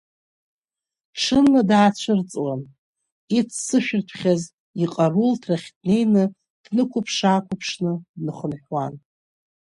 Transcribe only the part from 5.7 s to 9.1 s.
днеины, днықәыԥш-аақәыԥшны днахынҳәуан.